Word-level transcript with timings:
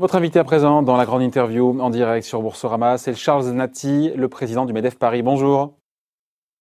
Votre 0.00 0.14
invité 0.14 0.38
à 0.38 0.44
présent 0.44 0.82
dans 0.82 0.96
la 0.96 1.04
grande 1.04 1.20
interview 1.20 1.78
en 1.78 1.90
direct 1.90 2.26
sur 2.26 2.40
Boursorama, 2.40 2.96
c'est 2.96 3.14
Charles 3.14 3.50
Nati, 3.50 4.10
le 4.16 4.28
président 4.30 4.64
du 4.64 4.72
MEDEF 4.72 4.98
Paris. 4.98 5.20
Bonjour. 5.20 5.74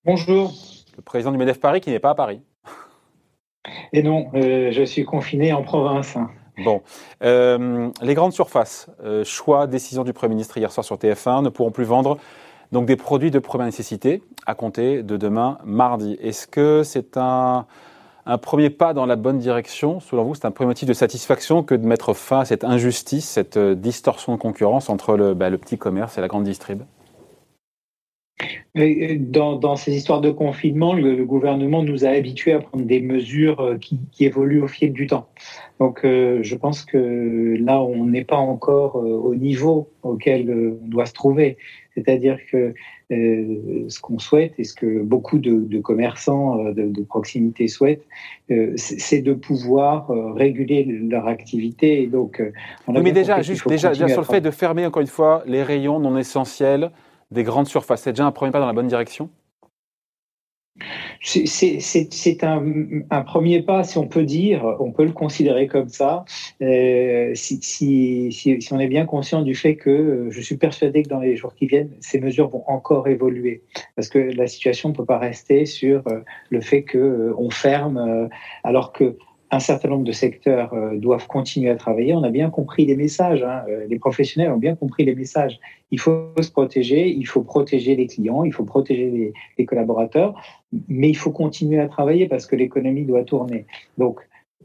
Bonjour. 0.03 0.51
Le 0.97 1.01
président 1.01 1.31
du 1.31 1.37
MEDEF 1.37 1.61
Paris 1.61 1.79
qui 1.79 1.89
n'est 1.89 1.99
pas 1.99 2.09
à 2.09 2.15
Paris. 2.15 2.41
Et 3.93 4.03
non, 4.03 4.29
euh, 4.33 4.73
je 4.73 4.83
suis 4.83 5.05
confiné 5.05 5.53
en 5.53 5.63
province. 5.63 6.17
Bon, 6.65 6.81
euh, 7.23 7.89
les 8.01 8.13
grandes 8.13 8.33
surfaces, 8.33 8.89
euh, 9.05 9.23
choix, 9.23 9.67
décision 9.67 10.03
du 10.03 10.11
Premier 10.11 10.33
ministre 10.33 10.57
hier 10.57 10.69
soir 10.69 10.83
sur 10.83 10.97
TF1, 10.97 11.41
ne 11.41 11.47
pourront 11.47 11.71
plus 11.71 11.85
vendre 11.85 12.17
donc 12.73 12.87
des 12.87 12.97
produits 12.97 13.31
de 13.31 13.39
première 13.39 13.67
nécessité 13.67 14.21
à 14.47 14.53
compter 14.53 15.01
de 15.01 15.15
demain 15.15 15.59
mardi. 15.63 16.17
Est-ce 16.21 16.45
que 16.45 16.83
c'est 16.83 17.15
un 17.15 17.67
un 18.29 18.37
premier 18.37 18.69
pas 18.69 18.93
dans 18.93 19.07
la 19.07 19.15
bonne 19.15 19.39
direction 19.39 19.99
Selon 19.99 20.23
vous, 20.23 20.35
c'est 20.35 20.45
un 20.45 20.51
premier 20.51 20.67
motif 20.67 20.87
de 20.87 20.93
satisfaction 20.93 21.63
que 21.63 21.73
de 21.73 21.85
mettre 21.85 22.13
fin 22.13 22.41
à 22.41 22.45
cette 22.45 22.63
injustice, 22.63 23.27
cette 23.27 23.57
euh, 23.57 23.73
distorsion 23.73 24.35
de 24.35 24.39
concurrence 24.39 24.89
entre 24.89 25.17
le, 25.17 25.33
bah, 25.33 25.49
petit 25.51 25.77
commerce 25.77 26.17
et 26.17 26.21
la 26.21 26.27
grande 26.27 26.43
distrib? 26.43 26.83
Euh, 28.79 29.17
dans, 29.19 29.75
ces 29.75 29.95
histoires 29.95 30.21
de 30.21 30.31
confinement, 30.31 30.93
le, 30.93 31.23
gouvernement 31.25 31.83
nous 31.83 32.05
a 32.05 32.09
habitués 32.09 32.53
à 32.53 32.59
prendre 32.59 32.85
des 32.85 33.01
mesures 33.01 33.59
euh, 33.59 33.77
qui, 33.77 33.99
évoluent 34.19 34.61
au 34.61 34.67
fil 34.67 34.93
du 34.93 35.07
temps. 35.07 35.27
Donc, 35.79 36.01
je 36.03 36.55
pense 36.55 36.83
que 36.83 37.55
là, 37.57 37.81
on 37.81 38.03
n'est 38.03 38.25
pas 38.25 38.35
encore 38.35 38.97
au 38.97 39.33
niveau 39.33 39.87
auquel 40.03 40.77
on 40.83 40.87
doit 40.89 41.05
se 41.05 41.13
trouver. 41.13 41.55
C'est-à-dire 41.95 42.37
que 42.51 42.73
euh, 43.11 43.85
ce 43.87 43.99
qu'on 43.99 44.19
souhaite 44.19 44.53
et 44.59 44.63
ce 44.63 44.75
que 44.75 45.01
beaucoup 45.01 45.39
de, 45.39 45.79
commerçants 45.79 46.63
euh, 46.63 46.73
de, 46.75 47.01
proximité 47.01 47.67
souhaitent, 47.67 48.05
euh, 48.51 48.73
c'est 48.75 49.21
de 49.21 49.33
pouvoir 49.33 50.09
réguler 50.35 50.83
leur 50.83 51.27
activité. 51.27 52.03
Et 52.03 52.07
donc, 52.07 52.41
mais 52.87 53.11
déjà, 53.11 53.41
juste 53.41 53.67
déjà, 53.67 53.93
sur 53.93 54.05
le 54.07 54.23
fait 54.23 54.41
de 54.41 54.51
fermer 54.51 54.85
encore 54.85 55.01
une 55.01 55.07
fois 55.07 55.43
les 55.47 55.63
rayons 55.63 55.99
non 55.99 56.17
essentiels 56.17 56.91
des 57.31 57.43
grandes 57.43 57.67
surfaces, 57.67 58.03
c'est 58.03 58.11
déjà 58.11 58.25
un 58.25 58.31
premier 58.31 58.51
pas 58.51 58.59
dans 58.59 58.67
la 58.67 58.73
bonne 58.73 58.87
direction? 58.87 59.29
C'est 61.21 62.43
un, 62.43 63.21
premier 63.23 63.61
pas, 63.61 63.83
si 63.83 63.97
on 63.97 64.07
peut 64.07 64.23
dire, 64.23 64.63
on 64.79 64.91
peut 64.91 65.03
le 65.03 65.11
considérer 65.11 65.67
comme 65.67 65.89
ça, 65.89 66.23
euh, 66.61 67.31
si, 67.35 68.69
on 68.71 68.79
est 68.79 68.87
bien 68.87 69.05
conscient 69.05 69.41
du 69.41 69.53
fait 69.53 69.75
que 69.75 69.89
euh, 69.89 70.31
je 70.31 70.39
suis 70.39 70.55
persuadé 70.55 71.03
que 71.03 71.09
dans 71.09 71.19
les 71.19 71.35
jours 71.35 71.53
qui 71.55 71.67
viennent, 71.67 71.91
ces 71.99 72.21
mesures 72.21 72.49
vont 72.49 72.63
encore 72.67 73.09
évoluer, 73.09 73.63
parce 73.97 74.07
que 74.07 74.19
la 74.19 74.47
situation 74.47 74.89
ne 74.89 74.93
peut 74.93 75.05
pas 75.05 75.17
rester 75.17 75.65
sur 75.65 76.07
euh, 76.07 76.21
le 76.49 76.61
fait 76.61 76.83
que 76.83 76.97
euh, 76.97 77.33
on 77.37 77.49
ferme, 77.49 78.29
alors 78.63 78.93
que 78.93 79.17
un 79.51 79.59
certain 79.59 79.89
nombre 79.89 80.03
de 80.03 80.11
secteurs 80.11 80.73
euh, 80.73 80.95
doivent 80.95 81.27
continuer 81.27 81.69
à 81.69 81.75
travailler. 81.75 82.13
On 82.13 82.23
a 82.23 82.29
bien 82.29 82.49
compris 82.49 82.85
les 82.85 82.95
messages. 82.95 83.43
Hein. 83.43 83.63
Euh, 83.67 83.87
les 83.87 83.97
professionnels 83.97 84.51
ont 84.51 84.57
bien 84.57 84.75
compris 84.75 85.05
les 85.05 85.15
messages. 85.15 85.59
Il 85.91 85.99
faut 85.99 86.31
se 86.39 86.51
protéger, 86.51 87.09
il 87.09 87.25
faut 87.25 87.41
protéger 87.41 87.95
les 87.95 88.07
clients, 88.07 88.43
il 88.43 88.53
faut 88.53 88.63
protéger 88.63 89.33
les, 89.57 89.65
collaborateurs, 89.65 90.39
mais 90.87 91.09
il 91.09 91.17
faut 91.17 91.31
continuer 91.31 91.79
à 91.79 91.87
travailler 91.87 92.27
parce 92.27 92.45
que 92.45 92.55
l'économie 92.55 93.05
doit 93.05 93.23
tourner. 93.23 93.65
Donc, 93.97 94.19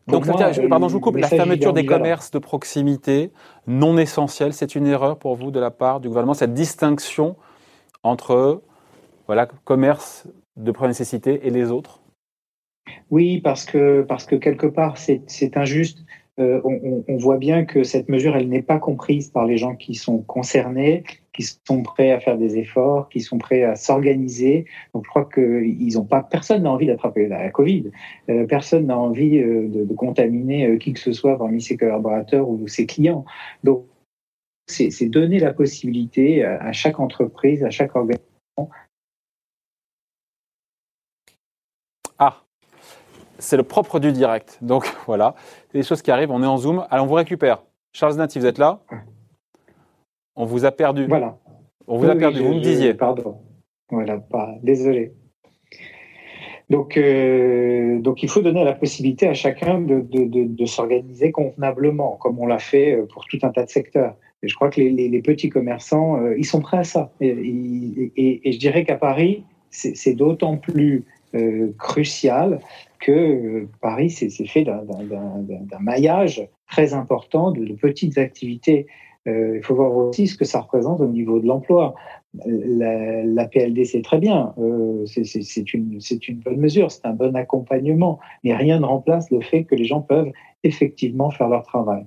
donc, 0.06 0.26
pardon, 0.26 0.88
je 0.88 0.92
vous 0.92 1.00
coupe. 1.00 1.16
La 1.16 1.28
fermeture 1.28 1.72
des 1.72 1.86
commerces 1.86 2.30
de 2.30 2.38
proximité 2.38 3.30
non 3.66 3.96
essentiels, 3.96 4.52
c'est 4.52 4.74
une 4.74 4.86
erreur 4.86 5.18
pour 5.18 5.34
vous 5.34 5.50
de 5.50 5.58
la 5.58 5.70
part 5.70 6.00
du 6.00 6.08
gouvernement, 6.08 6.34
cette 6.34 6.52
distinction 6.52 7.36
entre 8.02 8.60
voilà, 9.26 9.46
commerce 9.64 10.26
de 10.56 10.70
première 10.70 10.90
nécessité 10.90 11.46
et 11.46 11.50
les 11.50 11.70
autres? 11.70 12.00
Oui, 13.10 13.40
parce 13.40 13.64
que, 13.64 14.02
parce 14.02 14.26
que 14.26 14.36
quelque 14.36 14.66
part, 14.66 14.96
c'est 14.98 15.56
injuste. 15.56 16.04
Euh, 16.40 16.60
on, 16.64 17.16
voit 17.16 17.36
bien 17.36 17.64
que 17.64 17.84
cette 17.84 18.08
mesure, 18.08 18.34
elle 18.34 18.48
n'est 18.48 18.62
pas 18.62 18.80
comprise 18.80 19.30
par 19.30 19.46
les 19.46 19.56
gens 19.56 19.76
qui 19.76 19.94
sont 19.94 20.18
concernés, 20.18 21.04
qui 21.32 21.44
sont 21.44 21.84
prêts 21.84 22.10
à 22.10 22.18
faire 22.18 22.36
des 22.36 22.58
efforts, 22.58 23.08
qui 23.08 23.20
sont 23.20 23.38
prêts 23.38 23.62
à 23.62 23.76
s'organiser. 23.76 24.64
Donc, 24.94 25.04
je 25.04 25.10
crois 25.10 25.28
qu'ils 25.32 25.96
ont 25.96 26.04
pas, 26.04 26.24
personne 26.24 26.64
n'a 26.64 26.72
envie 26.72 26.86
d'attraper 26.86 27.28
la 27.28 27.50
Covid. 27.50 27.92
Euh, 28.30 28.46
personne 28.46 28.86
n'a 28.86 28.98
envie 28.98 29.38
euh, 29.38 29.68
de, 29.68 29.94
contaminer 29.94 30.76
qui 30.78 30.92
que 30.92 30.98
ce 30.98 31.12
soit 31.12 31.38
parmi 31.38 31.60
ses 31.60 31.76
collaborateurs 31.76 32.48
ou 32.48 32.66
ses 32.66 32.86
clients. 32.86 33.24
Donc, 33.62 33.84
c'est 34.66 35.06
donner 35.06 35.38
la 35.38 35.52
possibilité 35.52 36.42
à 36.42 36.72
chaque 36.72 36.98
entreprise, 36.98 37.62
à 37.62 37.70
chaque 37.70 37.94
organisation 37.94 38.70
c'est 43.44 43.56
le 43.56 43.62
propre 43.62 44.00
du 44.00 44.12
direct. 44.12 44.58
Donc 44.62 44.92
voilà, 45.06 45.34
des 45.72 45.82
choses 45.82 46.02
qui 46.02 46.10
arrivent, 46.10 46.30
on 46.30 46.42
est 46.42 46.46
en 46.46 46.56
Zoom. 46.56 46.86
Allez, 46.90 47.02
on 47.02 47.06
vous 47.06 47.14
récupère. 47.14 47.62
Charles 47.92 48.16
Nati, 48.16 48.38
vous 48.38 48.46
êtes 48.46 48.58
là 48.58 48.80
On 50.34 50.44
vous 50.44 50.64
a 50.64 50.72
perdu. 50.72 51.06
Voilà. 51.06 51.36
On 51.86 51.98
vous 51.98 52.08
a 52.08 52.16
perdu, 52.16 52.40
vous 52.40 52.54
me 52.54 52.60
disiez. 52.60 52.94
Pardon. 52.94 53.36
Voilà, 53.90 54.18
pas, 54.18 54.54
désolé. 54.62 55.12
Donc, 56.70 56.96
euh, 56.96 58.00
donc, 58.00 58.22
il 58.22 58.30
faut 58.30 58.40
donner 58.40 58.64
la 58.64 58.72
possibilité 58.72 59.28
à 59.28 59.34
chacun 59.34 59.80
de, 59.80 60.00
de, 60.00 60.66
s'organiser 60.66 61.30
convenablement, 61.30 62.16
comme 62.16 62.38
on 62.38 62.46
l'a 62.46 62.58
fait 62.58 62.96
euh, 62.96 63.06
pour 63.06 63.26
tout 63.26 63.38
un 63.42 63.50
tas 63.50 63.64
de 63.64 63.70
secteurs. 63.70 64.16
Et 64.42 64.48
je 64.48 64.54
crois 64.54 64.70
que 64.70 64.80
les, 64.80 65.22
petits 65.22 65.50
commerçants, 65.50 66.16
euh, 66.22 66.34
ils 66.38 66.46
sont 66.46 66.60
prêts 66.60 66.78
à 66.78 66.84
ça. 66.84 67.12
Et, 67.20 67.28
et, 67.28 68.48
et 68.48 68.52
je 68.52 68.58
dirais 68.58 68.84
qu'à 68.84 68.96
Paris, 68.96 69.44
c'est 69.70 70.14
d'autant 70.14 70.56
plus 70.56 71.04
crucial 71.78 72.60
que 73.04 73.12
euh, 73.12 73.68
Paris 73.82 74.10
s'est 74.10 74.30
fait 74.46 74.64
d'un 74.64 75.78
maillage 75.80 76.48
très 76.70 76.94
important 76.94 77.52
de, 77.52 77.74
petites 77.74 78.16
activités. 78.16 78.86
Euh, 79.26 79.56
il 79.56 79.62
faut 79.62 79.74
voir 79.74 79.94
aussi 79.94 80.26
ce 80.26 80.36
que 80.36 80.44
ça 80.44 80.60
représente 80.60 81.00
au 81.00 81.06
niveau 81.06 81.38
de 81.38 81.46
l'emploi. 81.46 81.94
La, 82.46 83.46
PLD, 83.46 83.84
c'est 83.84 84.02
très 84.02 84.18
bien, 84.18 84.54
euh, 84.58 85.04
c'est 85.06 85.74
une, 85.74 86.00
une 86.28 86.40
bonne 86.40 86.56
mesure, 86.56 86.90
c'est 86.90 87.06
un 87.06 87.12
bon 87.12 87.36
accompagnement, 87.36 88.18
mais 88.42 88.54
rien 88.56 88.80
ne 88.80 88.86
remplace 88.86 89.30
le 89.30 89.40
fait 89.40 89.64
que 89.64 89.74
les 89.74 89.84
gens 89.84 90.00
peuvent 90.00 90.32
effectivement 90.64 91.30
faire 91.30 91.48
leur 91.48 91.62
travail. 91.62 92.06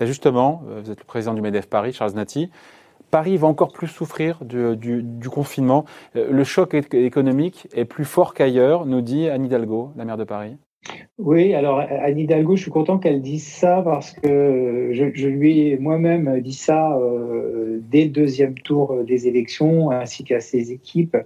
As 0.00 0.06
justement, 0.06 0.62
vous 0.82 0.90
êtes 0.90 0.98
le 0.98 1.04
président 1.04 1.34
du 1.34 1.42
MEDEF 1.42 1.68
Paris, 1.68 1.92
Charles 1.92 2.14
Nati, 2.14 2.50
Paris 3.12 3.36
va 3.36 3.46
encore 3.46 3.72
plus 3.72 3.88
souffrir 3.88 4.38
du, 4.42 5.28
confinement. 5.30 5.84
Euh, 6.16 6.32
le 6.32 6.44
choc 6.44 6.72
économique 6.72 7.68
est 7.74 7.84
plus 7.84 8.06
fort 8.06 8.32
qu'ailleurs, 8.32 8.86
nous 8.86 9.02
dit 9.02 9.28
Anne 9.28 9.44
Hidalgo, 9.44 9.92
la 9.96 10.06
maire 10.06 10.16
de 10.16 10.24
Paris. 10.24 10.56
Oui, 11.18 11.52
alors 11.52 11.78
Anne 11.78 12.18
Hidalgo, 12.18 12.56
je 12.56 12.62
suis 12.62 12.70
content 12.70 12.98
qu'elle 12.98 13.20
dise 13.20 13.46
ça 13.46 13.82
parce 13.82 14.12
que 14.12 14.90
je, 14.92 15.26
lui 15.26 15.68
ai 15.68 15.76
moi-même 15.76 16.40
dit 16.40 16.54
ça 16.54 16.96
euh, 16.96 17.80
dès 17.90 18.04
le 18.04 18.10
deuxième 18.10 18.54
tour 18.54 19.04
des 19.04 19.28
élections 19.28 19.90
ainsi 19.90 20.24
qu'à 20.24 20.40
ses 20.40 20.72
équipes. 20.72 21.18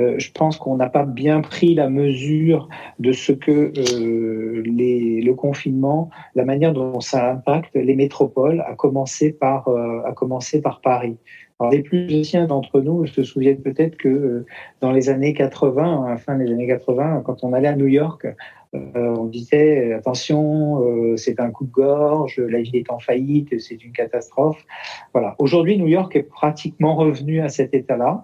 Euh, 0.00 0.16
je 0.18 0.32
pense 0.32 0.56
qu'on 0.56 0.76
n'a 0.76 0.88
pas 0.88 1.04
bien 1.04 1.40
pris 1.40 1.74
la 1.74 1.88
mesure 1.88 2.68
de 2.98 3.12
ce 3.12 3.30
que 3.30 3.72
le 3.76 5.32
confinement, 5.32 6.10
la 6.34 6.44
manière 6.44 6.72
dont 6.72 7.00
ça 7.00 7.30
impacte 7.30 7.76
les 7.76 7.94
métropoles, 7.94 8.64
à 8.66 8.74
commencer 8.74 9.32
par, 9.32 9.68
à 10.04 10.12
commencer 10.12 10.60
par 10.60 10.80
Paris. 10.80 11.16
Alors, 11.60 11.72
les 11.72 11.82
plus 11.82 12.20
anciens 12.20 12.46
d'entre 12.46 12.80
nous 12.80 13.06
se 13.06 13.24
souviennent 13.24 13.60
peut-être 13.60 13.96
que 13.96 14.08
euh, 14.08 14.46
dans 14.80 14.92
les 14.92 15.08
années 15.08 15.34
80, 15.34 16.04
à 16.04 16.10
la 16.10 16.16
fin 16.16 16.36
des 16.36 16.50
années 16.52 16.68
80, 16.68 17.22
quand 17.24 17.42
on 17.42 17.52
allait 17.52 17.68
à 17.68 17.74
New 17.74 17.88
York, 17.88 18.26
euh, 18.74 19.14
on 19.18 19.24
disait 19.28 19.92
attention, 19.92 20.82
euh, 20.82 21.16
c'est 21.16 21.40
un 21.40 21.50
coup 21.50 21.64
de 21.64 21.70
gorge, 21.70 22.38
la 22.38 22.60
ville 22.60 22.76
est 22.76 22.90
en 22.90 22.98
faillite, 22.98 23.58
c'est 23.60 23.84
une 23.84 23.92
catastrophe. 23.92 24.64
Voilà. 25.12 25.34
Aujourd'hui, 25.38 25.78
New 25.78 25.86
York 25.86 26.14
est 26.16 26.22
pratiquement 26.22 26.96
revenu 26.96 27.40
à 27.40 27.48
cet 27.48 27.74
état-là. 27.74 28.22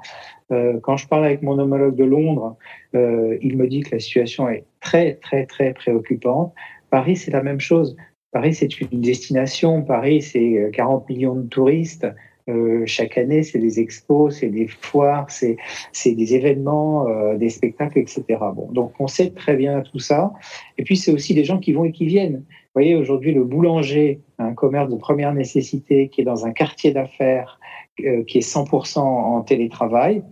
quand 0.83 0.97
je 0.97 1.09
parle 1.09 1.25
avec 1.25 1.43
mon 1.43 1.59
homologue 1.59 1.97
de 1.97 2.05
Londres, 2.05 2.57
il 2.93 3.57
me 3.57 3.67
dit 3.67 3.81
que 3.81 3.97
la 3.97 3.99
situation 3.99 4.49
est 4.49 4.65
très, 4.81 5.15
très, 5.15 5.47
très 5.47 5.73
préoccupante. 5.73 6.53
Paris, 6.91 7.17
c'est 7.17 7.31
la 7.31 7.43
même 7.43 7.61
chose. 7.61 7.97
Paris, 8.31 8.55
c'est 8.55 8.81
une 8.81 9.01
destination. 9.01 9.83
Paris, 9.83 10.23
c'est 10.23 10.71
40 10.73 11.09
millions 11.09 11.35
de 11.35 11.49
touristes. 11.49 12.07
Euh, 12.51 12.83
chaque 12.85 13.17
année, 13.17 13.43
c'est 13.43 13.59
des 13.59 13.81
expos, 13.81 14.37
c'est 14.39 14.49
des 14.49 14.67
foires, 14.67 15.31
c'est 15.31 15.57
des 16.05 16.35
événements, 16.35 17.09
euh, 17.09 17.37
des 17.37 17.49
spectacles, 17.49 17.99
etc. 17.99 18.23
Bon, 18.55 18.71
donc 18.71 18.93
on 18.99 19.07
sait 19.07 19.31
très 19.31 19.57
bien 19.57 19.81
tout 19.81 19.99
ça. 19.99 20.33
Et 20.77 20.85
puis 20.85 20.97
c'est 20.97 21.11
aussi 21.11 21.33
des 21.33 21.45
gens 21.45 21.59
qui 21.59 21.73
vont 21.73 21.85
et 21.85 21.93
qui 21.93 22.05
viennent. 22.05 22.37
Vous 22.37 22.81
voyez, 22.81 22.97
aujourd'hui, 22.97 23.33
le 23.33 23.45
boulanger, 23.45 24.21
un 24.39 24.53
commerce 24.53 24.91
de 24.91 24.97
première 24.97 25.33
nécessité 25.33 26.09
qui 26.09 26.21
est 26.21 26.25
dans 26.25 26.45
un 26.45 26.53
quartier 26.53 26.93
d'affaires 26.93 27.59
euh, 28.05 28.25
qui 28.25 28.39
est 28.39 28.47
100% 28.47 28.99
en 28.99 29.41
télétravail, 29.43 30.23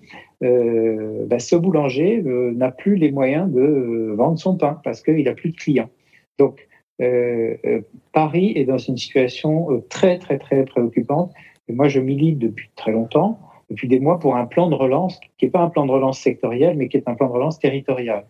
euh, 0.42 1.24
bah, 1.26 1.38
ce 1.38 1.56
boulanger 1.56 2.20
n'a 2.22 2.72
plus 2.72 2.96
les 2.96 3.10
moyens 3.10 3.50
de 3.50 4.12
vendre 4.16 4.38
son 4.38 4.56
pain 4.56 4.80
parce 4.84 5.00
qu'il 5.00 5.24
n'a 5.24 5.32
plus 5.32 5.50
de 5.50 5.56
clients. 5.56 5.90
Donc, 6.38 6.68
Paris 8.12 8.52
est 8.54 8.64
dans 8.64 8.78
une 8.78 8.96
situation 8.96 9.82
très, 9.88 10.18
très, 10.18 10.38
très 10.38 10.64
préoccupante 10.64 11.32
moi, 11.68 11.88
je 11.88 12.00
milite 12.00 12.38
depuis 12.38 12.70
très 12.76 12.92
longtemps, 12.92 13.38
depuis 13.70 13.88
des 13.88 14.00
mois, 14.00 14.18
pour 14.18 14.36
un 14.36 14.46
plan 14.46 14.68
de 14.68 14.74
relance 14.74 15.18
qui 15.38 15.46
n'est 15.46 15.50
pas 15.50 15.60
un 15.60 15.68
plan 15.68 15.86
de 15.86 15.92
relance 15.92 16.18
sectoriel, 16.18 16.76
mais 16.76 16.88
qui 16.88 16.96
est 16.96 17.08
un 17.08 17.14
plan 17.14 17.28
de 17.28 17.32
relance 17.32 17.58
territorial. 17.58 18.24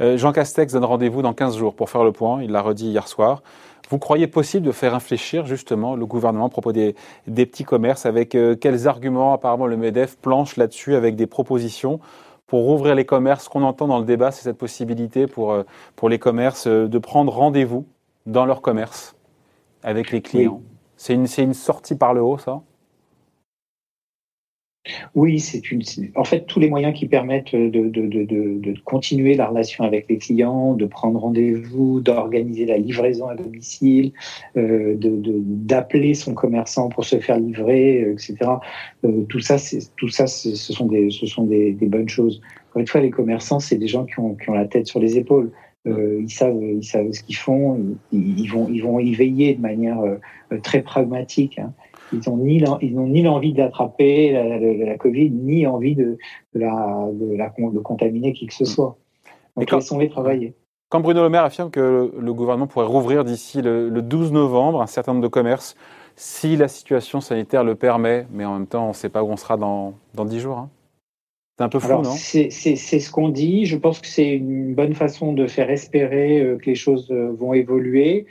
Euh, 0.00 0.16
Jean 0.16 0.32
Castex 0.32 0.72
donne 0.72 0.84
rendez-vous 0.84 1.22
dans 1.22 1.32
15 1.32 1.56
jours 1.56 1.74
pour 1.74 1.90
faire 1.90 2.04
le 2.04 2.12
point. 2.12 2.42
Il 2.42 2.50
l'a 2.50 2.62
redit 2.62 2.88
hier 2.88 3.06
soir. 3.06 3.42
Vous 3.90 3.98
croyez 3.98 4.26
possible 4.26 4.66
de 4.66 4.72
faire 4.72 4.92
réfléchir 4.92 5.46
justement 5.46 5.96
le 5.96 6.06
gouvernement 6.06 6.46
à 6.46 6.48
propos 6.48 6.72
des, 6.72 6.94
petits 7.26 7.64
commerces 7.64 8.04
avec 8.04 8.34
euh, 8.34 8.54
quels 8.54 8.86
arguments 8.86 9.32
apparemment 9.32 9.66
le 9.66 9.76
MEDEF 9.76 10.18
planche 10.18 10.56
là-dessus 10.56 10.94
avec 10.94 11.16
des 11.16 11.26
propositions 11.26 12.00
pour 12.46 12.64
rouvrir 12.64 12.94
les 12.94 13.04
commerces? 13.04 13.44
Ce 13.44 13.48
qu'on 13.48 13.62
entend 13.62 13.86
dans 13.86 13.98
le 13.98 14.04
débat, 14.04 14.30
c'est 14.30 14.42
cette 14.42 14.58
possibilité 14.58 15.26
pour, 15.26 15.52
euh, 15.52 15.62
pour 15.96 16.08
les 16.08 16.18
commerces 16.18 16.66
de 16.66 16.98
prendre 16.98 17.32
rendez-vous 17.32 17.86
dans 18.26 18.44
leur 18.44 18.60
commerce 18.60 19.14
avec 19.82 20.10
les 20.10 20.20
clients. 20.20 20.60
C'est 20.98 21.14
une, 21.14 21.54
sortie 21.54 21.94
par 21.94 22.12
le 22.12 22.20
haut, 22.20 22.38
ça? 22.38 22.60
Oui, 25.14 25.38
c'est 25.38 25.70
une. 25.70 25.82
En 26.16 26.24
fait, 26.24 26.46
tous 26.46 26.58
les 26.58 26.68
moyens 26.68 26.92
qui 26.92 27.06
permettent 27.06 27.54
de, 27.54 28.74
continuer 28.84 29.34
la 29.34 29.46
relation 29.46 29.84
avec 29.84 30.06
les 30.08 30.18
clients, 30.18 30.74
de 30.74 30.86
prendre 30.86 31.20
rendez-vous, 31.20 32.00
d'organiser 32.00 32.66
la 32.66 32.78
livraison 32.78 33.28
à 33.28 33.36
domicile, 33.36 34.12
euh, 34.56 34.96
d'appeler 34.98 36.14
son 36.14 36.34
commerçant 36.34 36.88
pour 36.88 37.04
se 37.04 37.20
faire 37.20 37.38
livrer, 37.38 38.02
euh, 38.02 38.12
etc. 38.14 38.36
Euh, 39.04 39.22
tout 39.28 39.40
ça, 39.40 39.56
tout 39.96 40.08
ça, 40.08 40.26
ce 40.26 40.54
sont 40.54 40.86
des, 40.86 41.76
bonnes 41.82 42.08
choses. 42.08 42.40
Encore 42.70 42.80
une 42.80 42.88
fois, 42.88 43.00
les 43.02 43.10
commerçants, 43.10 43.60
c'est 43.60 43.76
des 43.76 43.88
gens 43.88 44.04
qui 44.04 44.18
ont 44.18 44.36
la 44.52 44.66
tête 44.66 44.88
sur 44.88 44.98
les 44.98 45.16
épaules. 45.16 45.52
Euh, 45.86 46.20
ils 46.20 46.30
savent, 46.30 46.60
ils 46.60 46.84
savent 46.84 47.10
ce 47.12 47.22
qu'ils 47.22 47.36
font. 47.36 47.80
Ils, 48.12 48.40
ils, 48.40 48.50
vont, 48.50 48.68
ils 48.68 48.82
vont 48.82 48.98
y 48.98 49.14
veiller 49.14 49.54
de 49.54 49.60
manière 49.60 50.00
euh, 50.00 50.58
très 50.62 50.82
pragmatique. 50.82 51.58
Hein 51.58 51.72
ils 52.12 52.20
n'ont 52.28 52.36
ni 52.36 52.62
ils 52.80 52.94
n'ont 52.94 53.06
ni 53.06 53.22
l'envie 53.22 53.52
d'attraper 53.52 54.32
la, 54.32 54.58
la, 54.58 54.98
Covid, 54.98 55.30
ni 55.30 55.66
envie 55.66 55.94
de, 55.94 56.18
de, 56.54 56.60
la, 56.60 57.08
de, 57.12 57.36
la, 57.36 57.52
de 57.58 57.78
contaminer 57.78 58.32
qui 58.32 58.46
que 58.46 58.54
ce 58.54 58.64
soit. 58.64 58.96
Donc, 59.56 59.68
quand, 59.68 59.76
laissons-les 59.76 60.08
travailler. 60.08 60.54
Quand 60.88 61.00
Bruno 61.00 61.22
Le 61.22 61.28
Maire 61.28 61.44
affirme 61.44 61.70
que 61.70 62.12
le 62.18 62.34
gouvernement 62.34 62.66
pourrait 62.66 62.86
rouvrir 62.86 63.24
d'ici 63.24 63.60
le, 63.60 63.88
le, 63.88 64.02
12 64.02 64.32
novembre 64.32 64.80
un 64.80 64.86
certain 64.86 65.12
nombre 65.12 65.24
de 65.24 65.28
commerces, 65.28 65.76
si 66.16 66.56
la 66.56 66.68
situation 66.68 67.20
sanitaire 67.20 67.64
le 67.64 67.74
permet, 67.74 68.26
mais 68.32 68.44
en 68.44 68.54
même 68.54 68.66
temps, 68.66 68.86
on 68.86 68.88
ne 68.88 68.94
sait 68.94 69.08
pas 69.08 69.22
où 69.22 69.28
on 69.28 69.36
sera 69.36 69.56
dans, 69.56 69.94
dans 70.14 70.24
10 70.24 70.40
jours. 70.40 70.58
Hein. 70.58 70.70
C'est 71.58 71.64
un 71.64 71.68
peu 71.68 71.80
fou, 71.80 71.88
non? 71.88 72.04
C'est 72.04 72.50
ce 72.50 73.10
qu'on 73.10 73.30
dit. 73.30 73.66
Je 73.66 73.76
pense 73.76 74.00
que 74.00 74.06
c'est 74.06 74.30
une 74.30 74.74
bonne 74.74 74.94
façon 74.94 75.32
de 75.32 75.48
faire 75.48 75.70
espérer 75.70 76.40
euh, 76.40 76.56
que 76.56 76.66
les 76.66 76.76
choses 76.76 77.10
euh, 77.10 77.32
vont 77.32 77.52
évoluer. 77.52 78.26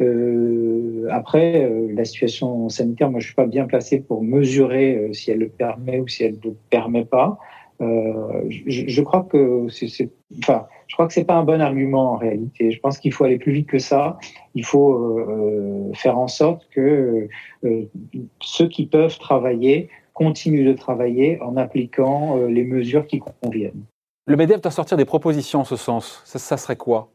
Euh, 0.00 1.06
après, 1.10 1.64
euh, 1.64 1.92
la 1.94 2.04
situation 2.04 2.68
sanitaire, 2.68 3.08
moi, 3.08 3.20
je 3.20 3.26
suis 3.26 3.36
pas 3.36 3.46
bien 3.46 3.66
placé 3.66 4.00
pour 4.00 4.24
mesurer 4.24 5.10
si 5.12 5.30
elle 5.30 5.38
le 5.38 5.48
permet 5.48 6.00
ou 6.00 6.08
si 6.08 6.24
elle 6.24 6.38
ne 6.42 6.50
le 6.50 6.56
permet 6.70 7.04
pas. 7.04 7.38
Je, 7.80 8.84
je, 8.86 9.02
crois 9.02 9.26
que 9.28 9.66
c'est, 9.68 10.10
enfin, 10.38 10.66
je 10.92 10.94
crois 10.94 11.06
que 11.06 11.14
c'est 11.14 11.24
pas 11.24 11.36
un 11.36 11.42
bon 11.42 11.58
argument 11.62 12.12
en 12.12 12.16
réalité. 12.16 12.70
Je 12.70 12.78
pense 12.80 12.98
qu'il 12.98 13.14
faut 13.14 13.24
aller 13.24 13.38
plus 13.38 13.52
vite 13.52 13.66
que 13.66 13.78
ça. 13.78 14.18
Il 14.54 14.62
faut 14.62 14.92
euh, 14.92 15.90
faire 15.94 16.18
en 16.18 16.28
sorte 16.28 16.68
que 16.70 17.28
euh, 17.64 17.82
ceux 18.42 18.68
qui 18.68 18.84
peuvent 18.84 19.18
travailler 19.18 19.88
continuent 20.12 20.66
de 20.66 20.72
travailler 20.72 21.40
en 21.40 21.56
appliquant 21.56 22.36
euh, 22.36 22.46
les 22.46 22.64
mesures 22.64 23.06
qui 23.06 23.20
conviennent. 23.20 23.84
Le 24.26 24.36
MEDEF 24.36 24.60
doit 24.60 24.70
sortir 24.70 24.96
des 24.96 25.04
propositions 25.04 25.60
en 25.60 25.64
ce 25.64 25.76
sens. 25.76 26.22
Ça, 26.24 26.38
ça 26.38 26.56
serait 26.56 26.76
quoi 26.76 27.08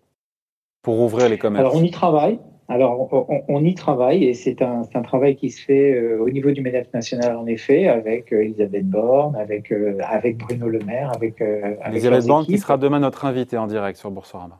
pour 0.82 1.00
ouvrir 1.00 1.30
les 1.30 1.38
commerces? 1.38 1.62
Alors 1.62 1.76
on 1.76 1.84
y 1.84 1.92
travaille. 1.92 2.40
Alors, 2.70 3.08
on, 3.48 3.64
y 3.64 3.74
travaille 3.76 4.26
et 4.26 4.34
c'est 4.34 4.62
un, 4.62 4.82
un, 4.94 5.02
travail 5.02 5.38
qui 5.38 5.52
se 5.52 5.64
fait 5.64 5.94
euh, 5.94 6.20
au 6.20 6.30
niveau 6.30 6.52
du 6.52 6.60
MEDEF 6.60 6.94
national, 6.94 7.38
en 7.38 7.46
effet, 7.46 7.88
avec 7.88 8.34
euh, 8.34 8.44
Elisabeth 8.44 8.86
Borne, 8.86 9.38
avec, 9.38 9.74
avec 10.02 10.38
Bruno 10.38 10.68
Le 10.68 10.80
Maire, 10.80 11.14
avec. 11.16 11.40
avec 11.40 11.80
Elisabeth 11.88 12.28
Borne 12.28 12.46
qui 12.46 12.58
sera 12.58 12.78
demain 12.78 13.00
notre 13.00 13.24
invité 13.24 13.58
en 13.58 13.68
direct 13.68 13.98
sur 13.98 14.12
Boursorama. 14.12 14.60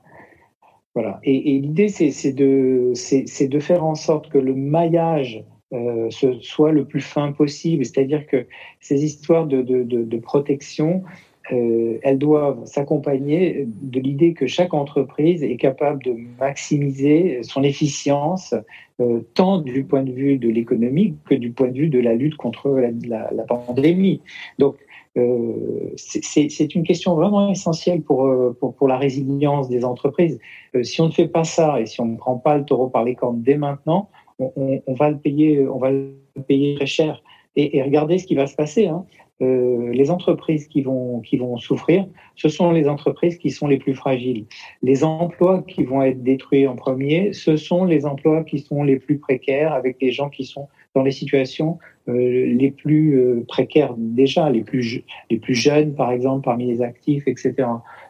Voilà. 0.96 1.20
Et, 1.24 1.56
et 1.56 1.60
l'idée, 1.60 1.90
c'est 1.90 2.32
de, 2.32 2.94
de 2.94 3.60
faire 3.60 3.84
en 3.84 3.96
sorte 3.96 4.30
que 4.30 4.38
le 4.38 4.56
maillage 4.56 5.44
ce 5.72 6.40
soit 6.40 6.72
le 6.72 6.86
plus 6.86 7.02
fin 7.02 7.32
possible, 7.34 7.84
c'est-à-dire 7.84 8.26
que 8.26 8.46
ces 8.80 9.04
histoires 9.04 9.48
de, 9.48 9.62
de, 9.62 9.84
de, 9.84 10.04
de 10.04 10.18
protection, 10.18 11.04
euh, 11.52 11.98
elles 12.04 12.18
doivent 12.18 12.66
s'accompagner 12.66 13.66
de 13.68 14.00
l'idée 14.00 14.34
que 14.34 14.48
chaque 14.48 14.74
entreprise 14.74 15.44
est 15.44 15.56
capable 15.56 16.04
de 16.04 16.16
maximiser 16.40 17.40
son 17.44 17.64
efficience, 17.64 18.54
euh, 19.00 19.22
tant 19.34 19.60
du 19.60 19.86
point 19.86 20.04
de 20.04 20.12
vue 20.12 20.38
de 20.38 20.50
l'économie 20.50 21.16
que 21.26 21.36
du 21.36 21.52
point 21.52 21.70
de 21.70 21.78
vue 21.78 21.90
de 21.90 22.00
la 22.00 22.16
lutte 22.16 22.36
contre 22.36 22.70
la, 22.70 23.30
la, 23.32 23.44
pandémie. 23.44 24.22
Donc, 24.60 24.76
euh, 25.16 25.94
c'est 25.96 26.76
une 26.76 26.84
question 26.84 27.16
vraiment 27.16 27.50
essentielle 27.50 28.02
pour, 28.02 28.30
pour, 28.60 28.76
pour, 28.76 28.88
la 28.88 28.98
résilience 28.98 29.70
des 29.70 29.86
entreprises. 29.86 30.40
si 30.84 31.02
on 31.02 31.08
ne 31.08 31.12
fait 31.12 31.28
pas 31.28 31.44
ça 31.44 31.80
et 31.80 31.86
si 31.86 32.02
on 32.02 32.06
ne 32.06 32.18
prend 32.18 32.38
pas 32.38 32.58
le 32.58 32.66
taureau 32.66 32.88
par 32.88 33.04
les 33.04 33.16
cornes 33.16 33.42
dès 33.42 33.58
maintenant, 33.58 34.10
on, 34.40 34.82
on, 34.86 34.94
va 34.94 35.10
le 35.10 35.18
payer, 35.18 35.68
on 35.68 35.78
va 35.78 35.92
le 35.92 36.14
payer 36.48 36.76
très 36.76 36.86
cher. 36.86 37.24
Et, 37.56 37.78
et, 37.78 37.84
regardez 37.84 38.18
ce 38.20 38.28
qui 38.28 38.36
va 38.36 38.48
se 38.48 38.56
passer. 38.56 38.88
Hein. 38.88 39.06
Euh, 39.40 39.92
les 39.94 40.10
entreprises 40.10 40.68
qui 40.68 40.82
vont, 40.82 41.20
qui 41.20 41.38
vont 41.38 41.58
souffrir, 41.58 42.08
ce 42.36 42.50
sont 42.50 42.72
les 42.72 42.90
entreprises 42.90 43.38
qui 43.38 43.52
sont 43.52 43.68
les 43.68 43.78
plus 43.78 43.94
fragiles. 43.94 44.46
Les 44.82 45.04
emplois 45.04 45.62
qui 45.68 45.84
vont 45.84 46.02
être 46.02 46.24
détruits 46.24 46.66
en 46.66 46.76
premier, 46.76 47.34
ce 47.34 47.56
sont 47.56 47.86
les 47.86 48.08
emplois 48.08 48.44
qui 48.44 48.58
sont 48.58 48.82
les 48.82 48.98
plus 48.98 49.20
précaires, 49.20 49.74
avec 49.74 50.00
des 50.00 50.12
gens 50.12 50.30
qui 50.30 50.44
sont 50.44 50.68
dans 50.96 51.04
les 51.04 51.12
situations 51.12 51.78
euh, 52.10 52.14
les 52.14 52.72
plus 52.72 53.20
euh, 53.20 53.46
précaires 53.48 53.94
déjà, 53.96 54.50
les 54.50 54.64
plus, 54.64 55.04
les 55.30 55.38
plus 55.38 55.54
jeunes, 55.54 55.94
par 55.94 56.12
exemple, 56.12 56.44
parmi 56.44 56.66
les 56.66 56.82
actifs, 56.82 57.28
etc. 57.28 57.54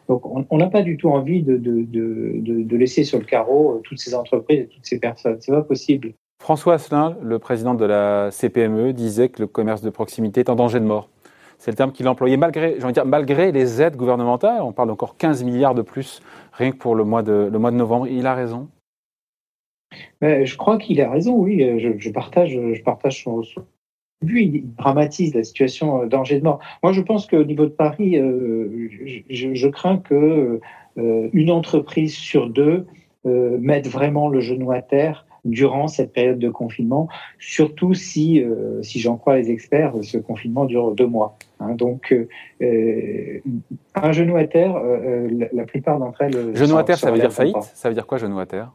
Donc, 0.08 0.22
on 0.24 0.56
n'a 0.56 0.68
pas 0.68 0.80
du 0.82 0.96
tout 0.96 1.10
envie 1.10 1.42
de, 1.42 1.58
de, 1.58 1.82
de, 1.82 2.62
de, 2.62 2.76
laisser 2.76 3.04
sur 3.04 3.18
le 3.18 3.26
carreau 3.26 3.74
euh, 3.74 3.80
toutes 3.84 3.98
ces 3.98 4.14
entreprises 4.14 4.60
et 4.60 4.66
toutes 4.66 4.86
ces 4.86 4.98
personnes. 4.98 5.36
C'est 5.40 5.52
pas 5.52 5.62
possible. 5.62 6.14
François 6.40 6.74
Asselin, 6.74 7.16
le 7.22 7.38
président 7.38 7.74
de 7.74 7.84
la 7.84 8.30
CPME, 8.30 8.94
disait 8.94 9.28
que 9.28 9.42
le 9.42 9.46
commerce 9.46 9.82
de 9.82 9.90
proximité 9.90 10.40
est 10.40 10.48
en 10.48 10.54
danger 10.54 10.80
de 10.80 10.86
mort. 10.86 11.10
C'est 11.58 11.72
le 11.72 11.76
terme 11.76 11.92
qu'il 11.92 12.08
employait 12.08 12.38
malgré, 12.38 12.78
dire, 12.78 13.04
malgré 13.04 13.52
les 13.52 13.82
aides 13.82 13.96
gouvernementales. 13.96 14.62
On 14.62 14.72
parle 14.72 14.90
encore 14.90 15.16
15 15.18 15.44
milliards 15.44 15.74
de 15.74 15.82
plus 15.82 16.22
rien 16.52 16.70
que 16.70 16.76
pour 16.76 16.94
le 16.94 17.04
mois 17.04 17.22
de, 17.22 17.50
le 17.52 17.58
mois 17.58 17.70
de 17.70 17.76
novembre. 17.76 18.06
Il 18.06 18.26
a 18.26 18.34
raison. 18.34 18.68
je 20.22 20.56
crois 20.56 20.78
qu'il 20.78 21.02
a 21.02 21.10
raison, 21.10 21.34
oui. 21.34 21.58
Je, 21.78 22.10
partage, 22.10 22.50
je 22.52 22.82
partage 22.82 23.24
son, 23.24 23.42
Il 24.22 24.74
dramatise 24.74 25.34
la 25.34 25.44
situation 25.44 26.06
danger 26.06 26.40
de 26.40 26.44
mort. 26.44 26.58
Moi, 26.82 26.92
je 26.92 27.00
pense 27.00 27.26
qu'au 27.26 27.44
niveau 27.44 27.64
de 27.64 27.70
Paris, 27.70 28.18
euh, 28.18 28.88
je, 29.30 29.68
crains 29.68 29.98
que 29.98 30.60
euh, 30.98 31.28
une 31.32 31.50
entreprise 31.50 32.14
sur 32.14 32.50
deux 32.50 32.86
euh, 33.26 33.56
mette 33.60 33.86
vraiment 33.86 34.28
le 34.28 34.40
genou 34.40 34.72
à 34.72 34.82
terre 34.82 35.24
durant 35.44 35.88
cette 35.88 36.12
période 36.12 36.38
de 36.38 36.48
confinement, 36.48 37.08
surtout 37.38 37.94
si, 37.94 38.42
euh, 38.42 38.82
si 38.82 39.00
j'en 39.00 39.16
crois 39.16 39.36
les 39.36 39.50
experts, 39.50 39.94
ce 40.02 40.18
confinement 40.18 40.64
dure 40.64 40.92
deux 40.94 41.06
mois. 41.06 41.36
Hein. 41.60 41.74
donc, 41.74 42.12
euh, 42.12 42.28
euh, 42.62 43.40
un 43.94 44.12
genou 44.12 44.36
à 44.36 44.44
terre, 44.44 44.80
la, 45.52 45.64
plupart 45.64 45.98
d'entre 45.98 46.22
elles. 46.22 46.56
Genou 46.56 46.76
à 46.76 46.84
terre, 46.84 46.98
ça 46.98 47.10
veut 47.10 47.18
dire 47.18 47.32
faillite? 47.32 47.56
Ça 47.74 47.88
veut 47.88 47.94
dire 47.94 48.06
quoi, 48.06 48.18
genou 48.18 48.38
à 48.38 48.46
terre? 48.46 48.72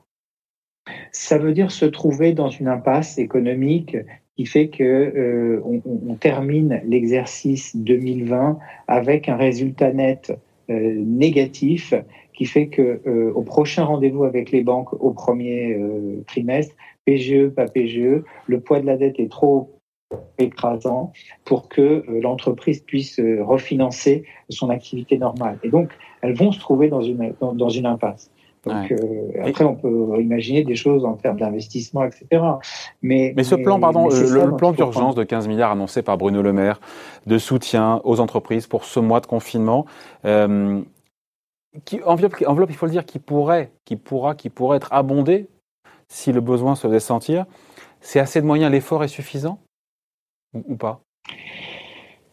Ça 1.12 1.38
veut 1.38 1.53
dire 1.53 1.71
se 1.71 1.85
trouver 1.85 2.33
dans 2.33 2.50
une 2.50 2.67
impasse 2.67 3.17
économique 3.17 3.95
qui 4.35 4.45
fait 4.45 4.69
que 4.69 5.61
on, 5.63 5.81
on, 5.85 6.15
termine 6.15 6.81
l'exercice 6.85 7.75
2020 7.75 8.57
avec 8.87 9.29
un 9.29 9.35
résultat 9.35 9.93
net 9.93 10.33
négatif 10.69 11.93
qui 12.33 12.45
fait 12.45 12.67
que 12.67 13.01
euh, 13.05 13.31
au 13.33 13.41
prochain 13.41 13.83
rendez-vous 13.83 14.23
avec 14.23 14.51
les 14.51 14.63
banques 14.63 14.93
au 14.93 15.11
premier 15.11 15.73
euh, 15.73 16.23
trimestre, 16.27 16.75
PGE, 17.05 17.49
pas 17.49 17.67
PGE, 17.67 18.23
le 18.47 18.59
poids 18.59 18.79
de 18.79 18.85
la 18.85 18.97
dette 18.97 19.19
est 19.19 19.31
trop 19.31 19.79
écrasant 20.37 21.11
pour 21.45 21.69
que 21.69 21.81
euh, 21.81 22.21
l'entreprise 22.21 22.81
puisse 22.81 23.19
refinancer 23.19 24.25
son 24.49 24.69
activité 24.69 25.17
normale. 25.17 25.59
Et 25.63 25.69
donc, 25.69 25.89
elles 26.21 26.35
vont 26.35 26.51
se 26.51 26.59
trouver 26.59 26.89
dans 26.89 27.01
une, 27.01 27.33
dans, 27.39 27.69
une 27.69 27.85
impasse. 27.85 28.31
Donc, 28.65 28.93
après, 29.43 29.65
on 29.65 29.75
peut 29.75 30.22
imaginer 30.22 30.63
des 30.63 30.75
choses 30.75 31.03
en 31.03 31.13
termes 31.13 31.38
d'investissement, 31.38 32.05
etc. 32.05 32.41
Mais, 33.01 33.34
mais 33.36 33.43
ce 33.43 33.55
plan, 33.55 33.79
pardon, 33.79 34.08
le, 34.08 34.55
plan 34.55 34.72
d'urgence 34.72 35.15
de 35.15 35.24
15 35.24 35.48
milliards 35.48 35.72
annoncé 35.72 36.01
par 36.01 36.17
Bruno 36.17 36.41
Le 36.41 36.53
Maire 36.53 36.79
de 37.25 37.38
soutien 37.38 38.00
aux 38.05 38.20
entreprises 38.22 38.67
pour 38.67 38.86
ce 38.86 39.00
mois 39.00 39.20
de 39.20 39.25
confinement, 39.25 39.86
qui, 41.86 42.01
enveloppe, 42.03 42.36
enveloppe, 42.46 42.70
il 42.70 42.75
faut 42.75 42.86
le 42.86 42.91
dire, 42.91 43.05
qui 43.05 43.20
pourrait, 43.20 43.72
qui 43.86 43.96
pourra, 43.96 44.36
qui 44.36 44.50
pourrait 44.50 44.77
être 44.77 44.93
abondée 44.93 45.48
si 46.08 46.32
le 46.32 46.41
besoin 46.41 46.75
se 46.75 46.88
faisait 46.88 47.00
sentir. 47.00 47.46
C'est 48.00 48.20
assez 48.20 48.41
de 48.41 48.46
moyens, 48.46 48.72
l'effort 48.72 49.03
est 49.03 49.08
suffisant 49.08 49.60
ou, 50.53 50.75
pas? 50.75 51.01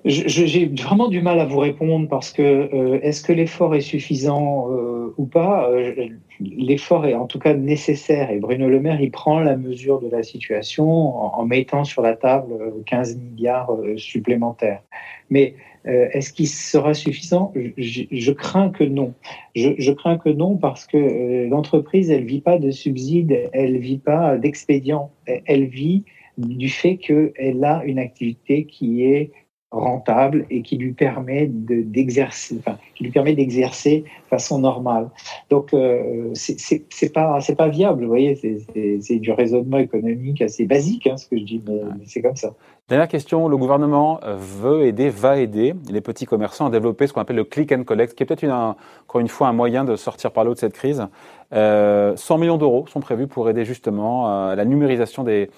J'ai 0.04 0.66
vraiment 0.66 1.08
du 1.08 1.20
mal 1.20 1.38
à 1.40 1.44
vous 1.44 1.58
répondre 1.58 2.08
parce 2.08 2.32
que 2.32 2.42
euh, 2.42 3.00
est-ce 3.02 3.22
que 3.22 3.32
l'effort 3.32 3.74
est 3.74 3.82
suffisant 3.82 4.70
euh, 4.70 5.14
ou 5.18 5.26
pas? 5.26 5.68
Euh, 5.70 6.08
L'effort 6.40 7.04
est 7.04 7.12
en 7.12 7.26
tout 7.26 7.38
cas 7.38 7.52
nécessaire 7.52 8.30
et 8.30 8.38
Bruno 8.38 8.70
Le 8.70 8.80
Maire 8.80 8.98
il 9.02 9.10
prend 9.10 9.40
la 9.40 9.58
mesure 9.58 10.00
de 10.00 10.08
la 10.08 10.22
situation 10.22 10.88
en, 10.88 11.44
mettant 11.44 11.84
sur 11.84 12.00
la 12.00 12.16
table 12.16 12.54
15 12.86 13.18
milliards 13.18 13.76
supplémentaires. 13.98 14.82
Mais 15.28 15.54
est-ce 15.84 16.32
qu'il 16.32 16.48
sera 16.48 16.94
suffisant? 16.94 17.52
Je, 17.76 18.04
je, 18.10 18.32
crains 18.32 18.70
que 18.70 18.84
non. 18.84 19.12
Je, 19.54 19.72
je, 19.76 19.92
crains 19.92 20.16
que 20.16 20.30
non 20.30 20.56
parce 20.56 20.86
que 20.86 21.46
l'entreprise 21.46 22.10
elle 22.10 22.24
vit 22.24 22.40
pas 22.40 22.58
de 22.58 22.70
subsides, 22.70 23.50
elle 23.52 23.76
vit 23.76 23.98
pas 23.98 24.38
d'expédients, 24.38 25.10
elle 25.26 25.66
vit 25.66 26.04
du 26.38 26.70
fait 26.70 26.96
qu'elle 26.96 27.62
a 27.64 27.82
une 27.84 27.98
activité 27.98 28.64
qui 28.64 29.04
est 29.04 29.30
rentable 29.70 30.46
et 30.50 30.62
qui 30.62 30.76
lui 30.76 30.92
permet 30.92 31.46
d'exercer, 31.46 32.56
enfin, 32.58 32.76
qui 32.96 33.04
lui 33.04 33.10
permet 33.12 33.34
d'exercer 33.34 34.04
façon 34.28 34.58
normale. 34.58 35.08
Donc 35.48 35.72
euh, 35.72 36.30
c'est 36.34 37.12
pas 37.12 37.40
c'est 37.40 37.54
pas 37.54 37.68
viable, 37.68 38.02
vous 38.02 38.08
voyez, 38.08 38.34
c'est 38.34 39.18
du 39.18 39.30
raisonnement 39.30 39.78
économique 39.78 40.42
assez 40.42 40.66
basique, 40.66 41.06
hein, 41.06 41.16
ce 41.16 41.26
que 41.26 41.38
je 41.38 41.44
dis, 41.44 41.62
mais, 41.66 41.80
c'est 42.04 42.20
comme 42.20 42.36
ça. 42.36 42.52
Dernière 42.88 43.06
question, 43.06 43.46
le 43.46 43.56
gouvernement 43.56 44.18
veut 44.24 44.82
aider, 44.86 45.08
va 45.08 45.38
aider 45.38 45.74
les 45.88 46.00
petits 46.00 46.26
commerçants 46.26 46.66
à 46.66 46.70
développer 46.70 47.06
ce 47.06 47.12
qu'on 47.12 47.20
appelle 47.20 47.36
le 47.36 47.44
click 47.44 47.70
and 47.70 47.84
collect, 47.84 48.14
qui 48.14 48.24
est 48.24 48.26
peut-être 48.26 48.44
encore 48.44 49.20
une 49.20 49.28
fois 49.28 49.46
un 49.46 49.52
moyen 49.52 49.84
de 49.84 49.94
sortir 49.94 50.32
par 50.32 50.42
l'eau 50.42 50.54
de 50.54 50.58
cette 50.58 50.72
crise. 50.72 51.06
Euh, 51.52 52.16
100 52.16 52.38
millions 52.38 52.58
d'euros 52.58 52.86
sont 52.88 53.00
prévus 53.00 53.28
pour 53.28 53.48
aider 53.48 53.64
justement 53.64 54.48
à 54.48 54.56
la 54.56 54.64
numérisation 54.64 55.22
des 55.22 55.48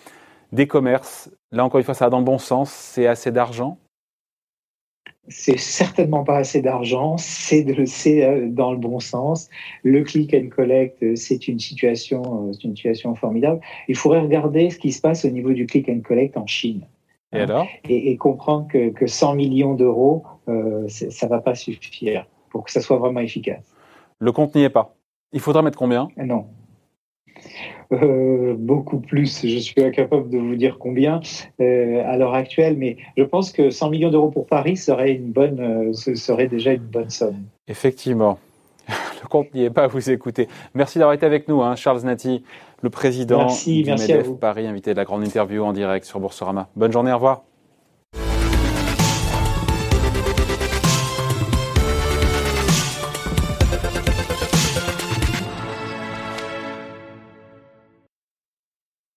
des 0.53 0.67
commerces. 0.67 1.31
Là 1.51 1.65
encore 1.65 1.79
une 1.79 1.85
fois, 1.85 1.95
ça 1.95 2.05
va 2.05 2.11
dans 2.11 2.19
le 2.19 2.25
bon 2.25 2.37
sens. 2.37 2.71
C'est 2.71 3.07
assez 3.07 3.33
d'argent 3.33 3.79
c'est 5.29 5.59
certainement 5.59 6.25
pas 6.25 6.39
assez 6.39 6.63
d'argent, 6.63 7.17
c'est 7.17 7.65
euh, 7.69 8.49
dans 8.49 8.73
le 8.73 8.79
bon 8.79 8.99
sens. 8.99 9.49
Le 9.85 10.03
click 10.03 10.35
and 10.35 10.49
collect, 10.49 11.03
euh, 11.03 11.15
c'est 11.15 11.47
une 11.49 11.61
situation, 11.61 12.49
euh, 12.49 12.53
une 12.65 12.75
situation 12.75 13.15
formidable. 13.15 13.61
Il 13.89 13.97
faudrait 13.97 14.21
regarder 14.21 14.71
ce 14.71 14.79
qui 14.79 14.93
se 14.93 15.01
passe 15.01 15.25
au 15.25 15.31
niveau 15.31 15.53
du 15.53 15.67
click 15.67 15.89
and 15.89 16.01
collect 16.01 16.37
en 16.37 16.47
Chine. 16.47 16.83
Et 17.33 17.41
alors? 17.41 17.67
Et, 17.89 18.17
comprendre 18.17 18.69
que, 18.69 19.07
100 19.07 19.35
millions 19.35 19.75
d'euros, 19.75 20.25
euh, 20.49 20.87
ça 20.89 21.27
va 21.27 21.41
pas 21.41 21.55
suffire 21.55 22.27
pour 22.51 22.65
que 22.65 22.71
ça 22.71 22.81
soit 22.81 22.99
vraiment 22.99 23.21
efficace. 23.21 23.65
Le 24.19 24.33
compte 24.33 24.55
n'y 24.55 24.63
est 24.63 24.71
pas. 24.71 24.95
Il 25.33 25.41
faudra 25.41 25.63
mettre 25.63 25.79
combien? 25.79 26.09
Non. 26.19 26.47
Euh, 27.93 28.55
beaucoup 28.57 28.99
plus. 28.99 29.47
Je 29.47 29.59
suis 29.59 29.83
incapable 29.83 30.31
de 30.31 30.39
vous 30.39 30.57
dire 30.57 30.79
combien 30.79 31.21
euh, 31.61 32.03
à 32.07 32.17
l'heure 32.17 32.35
actuelle, 32.35 32.77
mais 32.79 32.97
je 33.17 33.23
pense 33.23 33.53
que 33.53 33.71
100 33.71 33.91
millions 33.91 34.11
d'euros 34.11 34.31
pour 34.31 34.47
Paris 34.47 34.77
serait 34.77 35.13
une 35.13 35.31
bonne, 35.31 35.61
euh, 35.61 35.93
ce 35.93 36.15
serait 36.15 36.49
déjà 36.49 36.73
une 36.73 36.83
bonne 36.83 37.11
somme. 37.11 37.45
Effectivement. 37.69 38.39
Le 38.89 39.29
compte 39.29 39.53
n'y 39.55 39.65
est 39.65 39.71
pas 39.71 39.85
à 39.85 39.89
vous 39.89 40.11
écouter. 40.11 40.49
Merci 40.75 40.99
d'avoir 40.99 41.15
été 41.15 41.27
avec 41.27 41.49
nous, 41.49 41.63
hein, 41.63 41.77
Charles 41.77 42.03
Nati, 42.03 42.43
le 42.81 42.91
président 42.91 43.39
merci, 43.39 43.83
du 43.83 43.91
MEDEF 43.91 44.33
Paris, 44.41 44.67
invité 44.67 44.93
de 44.93 44.97
la 44.97 45.05
grande 45.05 45.25
interview 45.25 45.63
en 45.63 45.73
direct 45.73 46.05
sur 46.05 46.19
Boursorama. 46.19 46.69
Bonne 46.75 46.93
journée, 46.93 47.13
au 47.13 47.17
revoir. 47.17 47.43